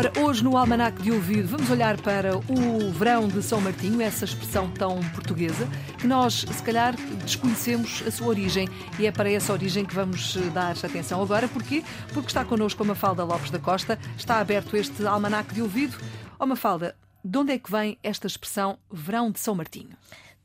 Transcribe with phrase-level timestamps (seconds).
[0.00, 4.24] Ora, hoje no Almanac de Ouvido vamos olhar para o verão de São Martinho, essa
[4.24, 5.68] expressão tão portuguesa,
[5.98, 8.66] que nós, se calhar, desconhecemos a sua origem
[8.98, 11.46] e é para essa origem que vamos eh, dar atenção agora.
[11.48, 11.84] Porquê?
[12.14, 15.98] Porque está connosco a Mafalda Lopes da Costa, está aberto este Almanac de Ouvido.
[16.38, 19.98] Ó oh, Mafalda, de onde é que vem esta expressão verão de São Martinho?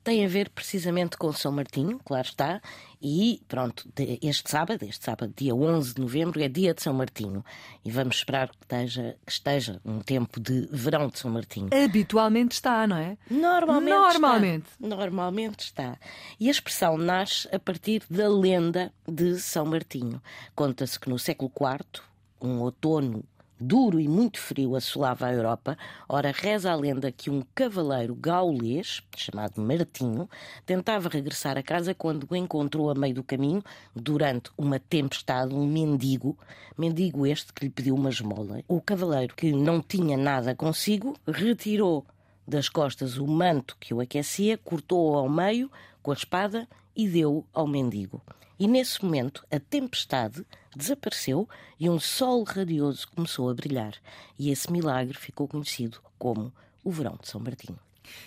[0.06, 2.62] Tem a ver precisamente com São Martinho, claro está,
[3.02, 3.90] e pronto,
[4.22, 7.44] este sábado, este sábado, dia 11 de novembro, é dia de São Martinho.
[7.84, 11.70] E vamos esperar que esteja, que esteja um tempo de verão de São Martinho.
[11.74, 13.18] Habitualmente está, não é?
[13.30, 13.90] Normalmente.
[13.90, 14.68] Normalmente.
[14.68, 14.88] Está.
[14.88, 15.98] Normalmente está.
[16.40, 20.22] E a expressão nasce a partir da lenda de São Martinho.
[20.56, 22.04] Conta-se que no século IV,
[22.40, 23.24] um outono
[23.60, 25.78] duro e muito frio assolava a Europa,
[26.08, 30.30] ora reza a lenda que um cavaleiro gaulês, chamado Martinho,
[30.66, 33.64] tentava regressar a casa quando encontrou a meio do caminho,
[33.96, 36.38] durante uma tempestade, um mendigo,
[36.78, 38.62] mendigo este que lhe pediu uma esmola.
[38.68, 42.06] O cavaleiro, que não tinha nada consigo, retirou
[42.48, 45.72] das costas o manto que o aquecia, cortou-o ao meio
[46.04, 48.22] com a espada e deu ao mendigo.
[48.60, 51.48] E nesse momento a tempestade desapareceu
[51.80, 53.94] e um sol radioso começou a brilhar.
[54.38, 57.80] E esse milagre ficou conhecido como o verão de São Martinho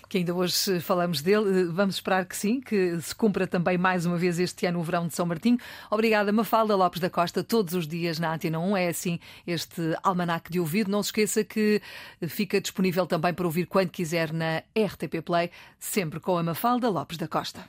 [0.09, 1.65] que ainda hoje falamos dele.
[1.67, 5.07] Vamos esperar que sim, que se cumpra também mais uma vez este ano o verão
[5.07, 5.59] de São Martinho.
[5.91, 8.77] Obrigada, Mafalda Lopes da Costa, todos os dias na Antena 1.
[8.77, 10.91] É assim este almanac de ouvido.
[10.91, 11.81] Não se esqueça que
[12.29, 17.19] fica disponível também para ouvir quando quiser na RTP Play, sempre com a Mafalda Lopes
[17.19, 17.69] da Costa.